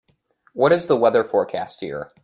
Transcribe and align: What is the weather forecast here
What 0.53 0.71
is 0.71 0.87
the 0.87 0.97
weather 0.97 1.23
forecast 1.23 1.81
here 1.81 2.11